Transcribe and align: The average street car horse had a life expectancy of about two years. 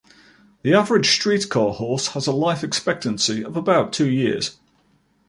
The 0.63 0.73
average 0.73 1.11
street 1.11 1.47
car 1.49 1.73
horse 1.73 2.07
had 2.07 2.25
a 2.25 2.31
life 2.31 2.63
expectancy 2.63 3.45
of 3.45 3.55
about 3.55 3.93
two 3.93 4.09
years. 4.09 4.57